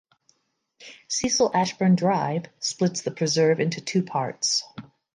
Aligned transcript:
Cecil 1.09 1.51
Ashburn 1.53 1.95
Drive 1.95 2.45
splits 2.57 3.03
the 3.03 3.11
preserve 3.11 3.59
into 3.59 3.81
two 3.81 4.01
parts. 4.01 4.63